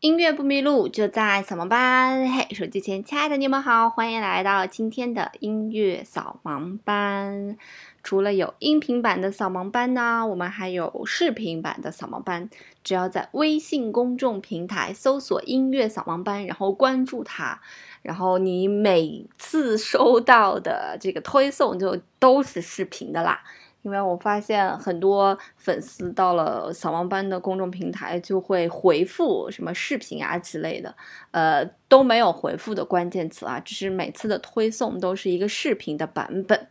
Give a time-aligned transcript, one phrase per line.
[0.00, 2.30] 音乐不迷路，就在扫盲班。
[2.30, 7.56] 嘿，手机前亲爱的你们好，欢迎来到今天的音乐扫盲班。
[8.02, 12.50] 除了有音频版的扫盲班呢，我们还有视频版的扫盲班。
[12.84, 17.58] 只要在微信公众平台搜索“音乐扫盲班”，然后关注它，
[18.02, 23.42] 然后你每次收到的这个推送就都是视频的啦。
[23.86, 30.92] 因为我发现很多粉丝到了扫盲班的公众平台就会回复什么视频啊之类的，
[31.30, 36.66] 呃都没有回复的关键词啊，只是每次的推送都是一个视频的版本。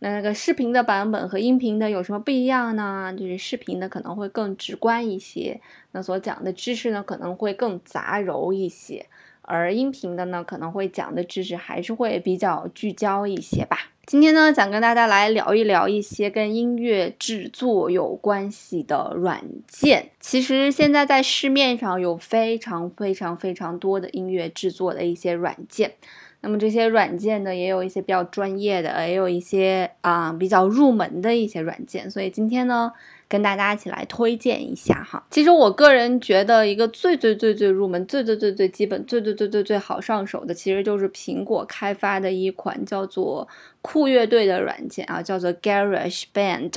[0.00, 3.14] 那那个视频的版本和音频的有什么不一样呢？
[3.18, 5.62] 就是视频的可能会更直观一些，
[5.92, 9.06] 那所讲的知识呢可能会更杂糅一些，
[9.40, 13.78] 而音频的呢可能会讲的知识还是会比较聚焦一些吧。
[14.08, 20.08] 今天呢，想跟大家来聊一聊一些跟音乐制作有关系的软件。
[20.18, 25.92] 其实现在在市面上有非常非常非常多的音乐制作的一些软件。
[26.40, 32.10] 那么这些软件呢，也有一些比较专业的，也有一些啊比较入门的一些软件。
[32.10, 32.92] 所以今天呢。
[33.30, 35.22] 跟大家一起来推荐一下哈。
[35.30, 43.46] 其实我个人觉得，一个最最最最入门、最最最最基本、最最最最最好上手的，其实就是苹果开发的一款叫做
[43.82, 46.72] 酷乐队的软件啊，叫做 Garage Band。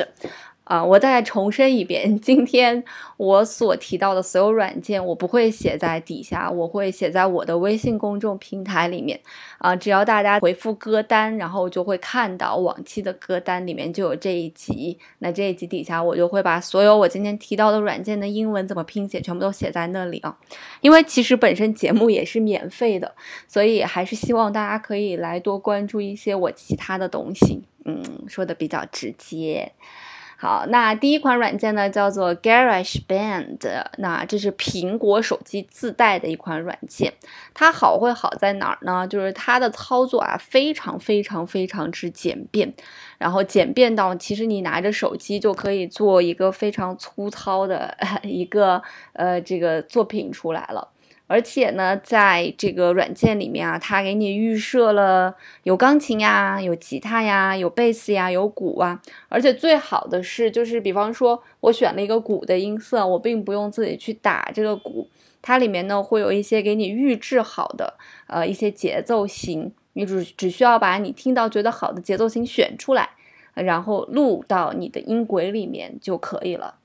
[0.63, 2.83] 啊，我再重申一遍， 今天
[3.17, 9.19] 我所提到的所有软件，我不会写在底下，我会写在我的微信公众平台里面。
[9.57, 14.97] 啊，只要大家回复歌单，然后就会看到往期的歌单里面就有这一集。
[15.19, 20.37] 那这一集底下，我就会把所有我今天提到的软件的英文怎么拼写，全部都写在那里啊。
[20.79, 23.13] 因为其实本身节目也是免费的，
[23.47, 27.63] 所以还是希望大家可以来多关注一些我其他的东西。
[27.83, 29.73] 嗯，说的比较直接。
[30.41, 33.59] 好，那第一款软件呢，叫做 Garage Band，
[33.99, 37.13] 那这是苹果手机自带的一款软件。
[37.53, 39.07] 它好会好在哪儿呢？
[39.07, 42.73] 就是它的操作啊，非常非常非常之简便，
[43.19, 48.81] 然后简便到其实你拿着手机就可以做一个非常粗糙的 一个
[49.13, 50.87] 呃这个作品出来了。
[51.31, 55.33] 而且呢，在这个软件里面啊，它给你预设了
[55.63, 59.01] 有钢琴呀、有吉他呀、有贝斯呀、有鼓啊。
[59.29, 65.07] 而且最好的是，就是比方说我选了一个鼓的音色，我并不用自己去打这个鼓，
[65.41, 67.93] 它里面呢会有一些给你预制好的
[68.27, 73.11] 呃一些节奏型，你只只需要把你听到觉得好的节奏型选出来，
[73.53, 76.75] 然后录到你的音轨里面就可以了。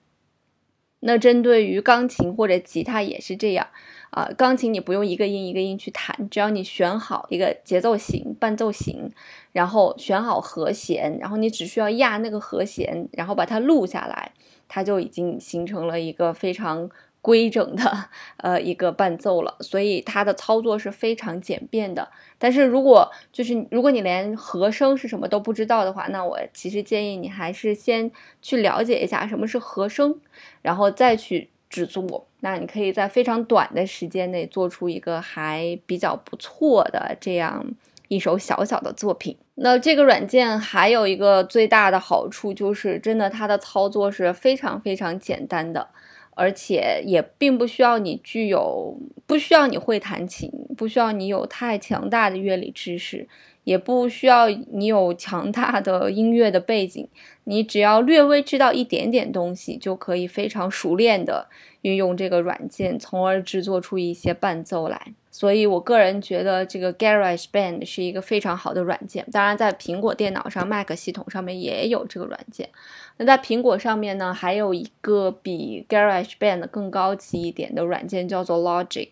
[1.06, 3.68] 那针对于钢琴或者吉他也是这样。
[4.10, 9.10] 啊，钢琴你不用一个音一个音去弹，只要你选好一个节奏型、伴奏型，
[9.52, 14.32] 然后选好和弦，然后你只需要压那个和弦，然后把它录下来，
[14.68, 16.88] 它就已经形成了一个非常
[17.26, 19.56] 规整的呃一个伴奏了。
[19.60, 22.08] 所以它的操作是非常简便的。
[22.38, 30.20] 但是如果就是如果你连和声是什么都不知道的话，那我其实建议你还是先去了解一下什么是和声，
[30.62, 31.48] 然后再去。
[31.68, 37.66] 制作，那你可以在非常短的时间内做出一个还比较不错的这样
[38.06, 39.36] 一首小小的作品。
[39.56, 45.88] 那这个软件还有一个最大的好处就是，真的它的操作是非常非常简单的，
[46.36, 53.26] 而且也并不需要你具有，不需要你会弹琴，不需要你有太强大的乐理知识。
[53.64, 57.08] 也不需要你有强大的音乐的背景，
[57.42, 61.48] 你只要略微知道一点点东西，就可以非常熟练的
[61.80, 65.14] 运用这个软件，从而制作出一些伴奏来。
[65.36, 69.22] 所以我个人觉得这个 Garage Band 是一个非常好的软件。
[69.30, 72.70] 当然，在苹果电脑上、Mac 系统上面也有这个软件。
[73.18, 79.10] 那在苹果上面呢，还有一个比 Garage Band 更高级一点的软件，叫做 Logic。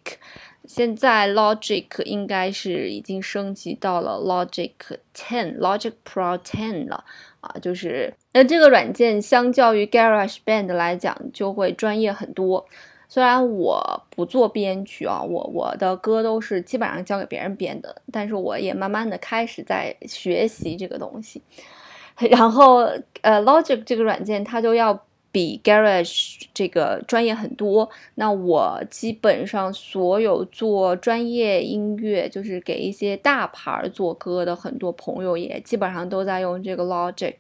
[0.65, 4.73] 现在 Logic 应该是已经升级到了 Logic
[5.15, 7.05] Ten、Logic Pro Ten 了
[7.41, 12.67] 啊，就是那这个软件相较于 Garage Band 来讲就会专业很多。
[13.15, 21.41] 虽然我不做编曲啊，我我的歌都是基本上交给别人编的，但是我也慢慢的开始在学习这个东西。
[22.29, 22.79] 然后
[23.21, 25.01] 呃，Logic 这个软件它就要。
[25.35, 27.91] 比 Garage 这个专业很多。
[28.15, 37.35] 那我基本上所有做专业音乐，就是给一些大牌做歌的很多朋友，也基本上都在用这个 Logic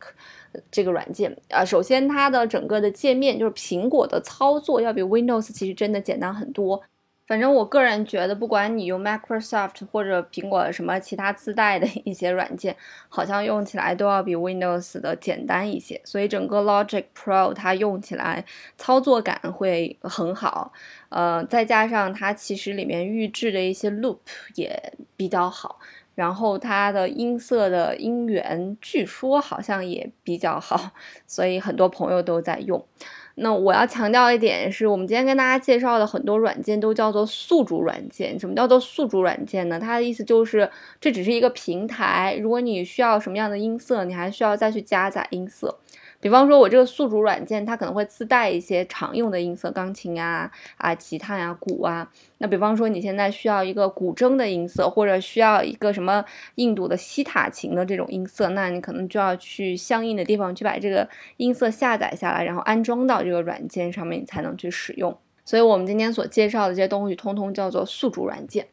[0.72, 1.64] 这个软件啊。
[1.64, 6.82] 首先，它的整个的界面就是苹果的操作要比 Windows 其实真的简单很多。
[7.26, 12.76] 反正我个人觉得，不管你用 Microsoft 或者苹果什么其他自带的一些软件，
[13.08, 15.98] 好像用起来都要比 Windows 的简单一些。
[16.04, 18.44] 所以整个 Logic Pro 它用起来
[18.76, 20.72] 操作感会很好，
[21.08, 24.18] 呃，再加上它其实里面预置的一些 Loop
[24.54, 25.78] 也比较好，
[26.14, 30.90] 然后它的音色的音源据说好像也比较好，
[31.26, 32.86] 所以很多朋友都在用。
[33.36, 38.38] 那我要强调一点是，我们今天跟大家介绍的很多软件都叫做宿主软件。
[38.38, 39.80] 什么叫做宿主软件呢？
[39.80, 40.70] 它的意思就是，
[41.00, 42.38] 这只是一个平台。
[42.40, 45.78] 如果你需要什么样的音色，你还需要再去加载音色。
[46.24, 52.10] 比方说，我这个宿主软件，它可能会自带一些常用的音色，钢琴啊、啊吉他呀、鼓啊。
[52.38, 56.24] 那比方说，你现在需要一个古筝的音色，或者需要一个什么
[56.54, 61.06] 印度的西塔琴的这种音色，那你可能就要去相应的地方去把这个
[61.36, 65.14] 音色下载下来，然后安装到这个软件上面，你才能去使用。
[65.44, 68.66] 所以我们今天所介绍的这些东西，通通叫做宿主软件。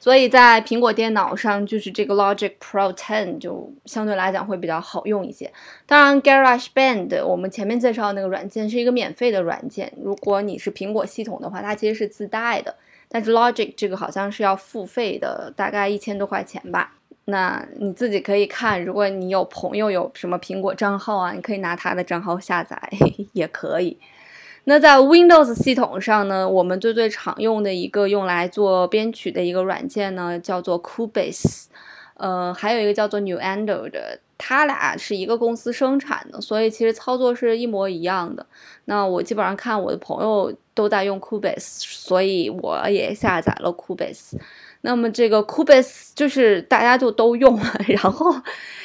[0.00, 5.52] 所以在苹果电脑上，就是这个 Logic Pro 10就相对来讲会比较好用一些。
[5.86, 12.76] 当然，GarageBand 我们前面介绍那个软件是一个免费的软件，如果你是苹果系统的话，它其实是自带的。
[13.08, 16.94] 但是 Logic 这个好像是要付费的，大概一千多块钱吧。
[17.24, 22.80] 那你自己可以看，如果你有朋友有什么苹果账号啊，你可以拿他的账号下载
[23.32, 23.98] 也可以。
[24.68, 31.64] 那在 Windows 系统上呢，我们最最常用的一个用来做编曲的一个软件呢，叫做 Cubase，
[32.18, 38.44] 呃，还有一个叫做 Nuendo 的，它俩是一个公司生产的，所以其实操作是一模一样的。
[38.84, 44.34] 那我基本上看我的朋友都在用 Cubase，所以我也下载了 Cubase。
[44.82, 48.34] 那么这个 Cubase 就是大家就都用了， 然后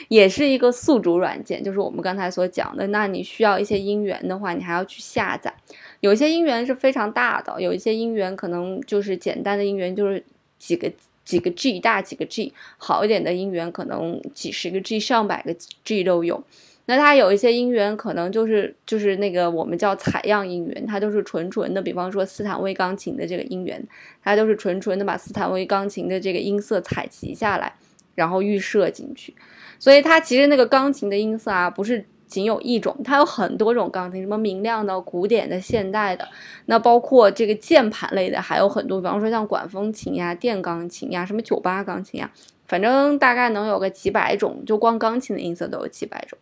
[0.08, 2.88] 也是一个宿主软件，就是我们刚才所讲的。
[2.88, 5.54] 那你需要一些音源的话，你还要去下载。
[6.00, 10.24] 有一些音源是非常大的，有一些音源可能就是简单的音源，就是
[10.58, 10.92] 几个
[11.24, 15.56] 几个 G 大几个 G，好一点的音源可能几十个 G 上百个
[15.86, 16.44] G 都有。
[16.86, 23.82] 那它有一些音源可能就是就是那个我们叫采样音源，它都是纯纯的，比方说斯坦威钢琴的这个音源，
[24.22, 27.74] 它都是纯纯的把斯坦威钢琴的这个音色采集下来，
[28.16, 29.34] 然后预设进去。
[29.80, 36.28] 所以它其实那个钢琴的音色啊，不是仅有一种，它有很多种钢琴，什么明亮的、古典的、现代的，
[36.66, 42.30] 那包括这个键盘类的还有很多，比方说像管风琴呀、电钢琴呀、什么酒吧钢琴呀，
[42.68, 46.38] 反正大概能有个几百种，就光钢琴的音色都有几百种。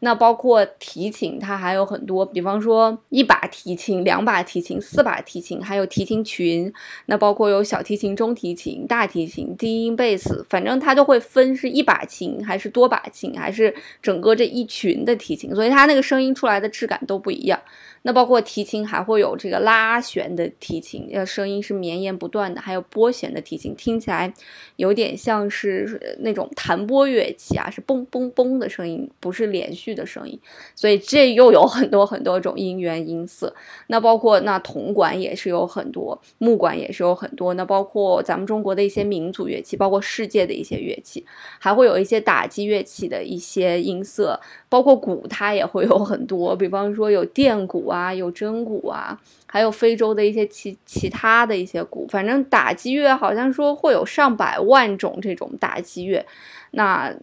[0.00, 6.72] 那包括提琴，它还有很多，比方说一把提琴、两把提琴、四把提琴，还有提琴群。
[7.06, 17.60] 那包括有小提琴、中提琴、大提琴、低音贝斯，反正它都会分是一把琴还是多把琴，还是整个这一群的提琴，所以它那个声音出来的质感都不一样。
[18.06, 24.30] 那包括提琴还会有这个拉弦的提琴，呃，声音是绵延不断的；还有拨弦的提琴，听起来
[24.76, 30.38] 有点像是那种弹拨乐器啊，是嘣嘣嘣的声音，不是连续的声音。
[30.74, 33.54] 所以这又有很多很多种音源音色。
[33.86, 37.54] 那包括那铜管也是有很多，木管也是有很多。
[37.54, 41.24] 那包括咱们中国的一些民族乐器，包括世界的一些乐器，
[41.58, 47.93] 还会有一些打击乐器的一些音色，包括鼓它也会有很多，比方说有电鼓。
[47.93, 56.24] 啊，啊有真鼓啊，还有非洲的一些其其他的一些鼓，反正打击乐好像说会有上百万种这种打击乐，
[56.72, 57.14] 那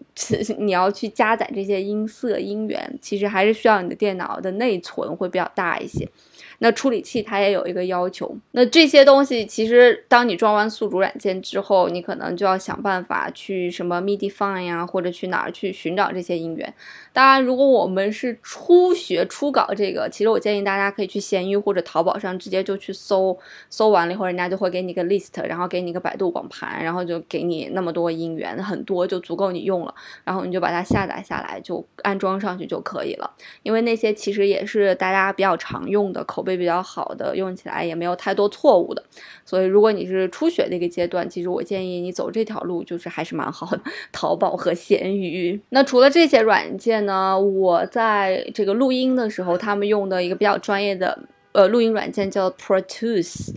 [0.57, 6.07] 你要去加载这些音色音源，其实还是需要你的电脑的内存会比较大一些。
[6.63, 16.72] 那处理器它也有一个要求，那这些东西其实当你装完宿主软件之后，你可能就要想办法去什么 MIDI Fine 呀，或者去哪儿去寻找这些音源。
[17.12, 23.36] 当然，如果我们是初学初搞这个，其实我建议大家可以去闲鱼或者淘宝上直接就去搜，
[23.72, 33.32] 搜完了以后，人家就会给你个 list，然后给你个百度网盘，然后就给你那么多音源，很多就足够你用了，然后你就把它下载下来，就安装上去就可以了。
[33.63, 36.50] 因为那些其实也是大家比较常用的口碑。
[36.51, 39.01] 会比较好的，用起来也没有太多错误的，
[39.46, 43.81] 所以如果你是初学那个阶段，其实我建议你走这条路，就是还是蛮好的。
[44.12, 45.60] 淘宝和闲鱼。
[45.70, 51.17] 那除了这些软件呢，我在这个录音的时候，他们用的一个比较专业的
[51.53, 53.53] 呃录音软件叫 Pro Tools。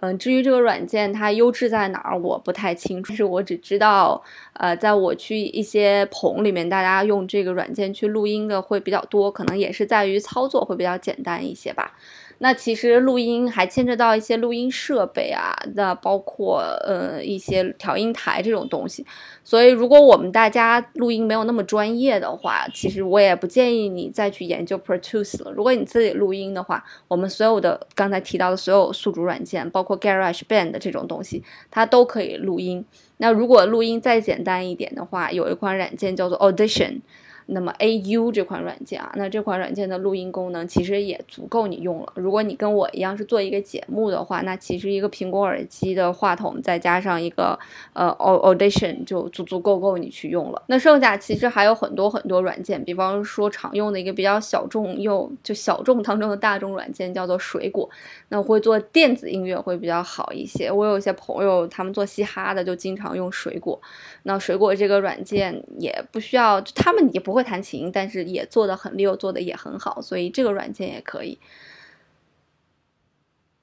[0.00, 3.08] 嗯，至于这个软件它优质在哪儿，我不太清楚。
[3.08, 11.96] 但是我只知道，呃，在我去一些棚里面，大家用这个软件去录音的会比较多，可能也是在于操作会比较简单一些吧。
[12.40, 19.04] 那其实录音还牵扯到一些录音设备啊，那包括呃一些调音台这种东西。
[19.42, 25.50] 所以如果我们大家录音没有那么专业的话，其实我也不建议你再去研究 Pro Tools 了。
[25.50, 32.84] 如果你自己录音的话，我们所有的刚才提到的所有宿主软件，包括 Garage Band 这种东西，它都可以录音。
[33.16, 37.00] 那如果录音再简单一点的话，有一款软件叫做 Audition。
[37.50, 42.12] 那么 A U 这款软件啊，那这款软件的录音功能其实也足够你用了。
[42.14, 47.58] 如果你跟我一样是做一个节目的话，那其实一个苹果耳机的话筒再加上一个
[47.94, 50.62] 呃 Audition 就足足够够你去用了。
[50.66, 57.88] 那剩下其实还有很多很多软件，比方说常用的一个比较小众又就小众当中的大众软件叫做水果。
[58.28, 60.70] 那会做电子音乐会比较好一些。
[60.70, 63.80] 我有一些朋友他们做嘻哈的就经常用水果。
[64.24, 67.37] 那水果这个软件也不需要，他们也不会。
[67.38, 71.38] 会弹琴，但是也做的很溜，做的也很好，所以这个软件也可以。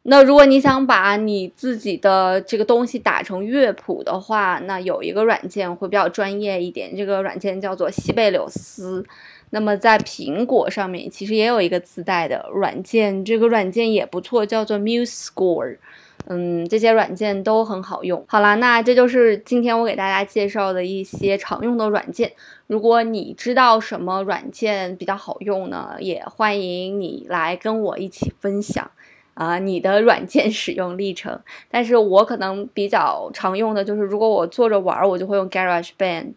[0.07, 9.03] 那如果你想把你自己的这个东西打成乐谱的话，那有一个软件会比较专业一点，这个软件叫做西贝柳斯。
[9.49, 15.77] 那么在苹果上面其实也有一个自带的软件，这个软件也不错，叫做 MuseScore。
[16.27, 18.25] 嗯，这些软件都很好用。
[18.27, 22.31] 好啦，那这就是今天我给大家介绍的一些常用的软件。
[22.67, 28.89] 如果你知道什么软件比较好用呢，也欢迎你来跟我一起分享
[29.35, 31.39] 啊你的软件使用历程。
[31.69, 36.33] 但是我可能比较常用的就是，如果我坐着玩，我就会用 Garage Band；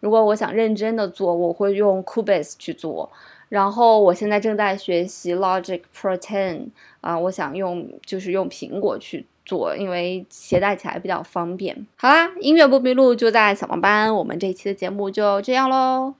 [0.00, 3.10] 如果我想认真的做，我会用 Cubase 去做。
[3.48, 6.68] 然后我现在正在学习 Logic Pro Ten
[7.00, 11.86] 啊，我想用就是用苹果去做，因为携带起来比较方便。
[11.96, 16.14] 好啦，音乐不迷路就在小黄班，我们这一期的节目就这样喽。